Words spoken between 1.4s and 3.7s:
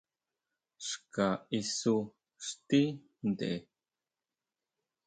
isú xtí tʼen.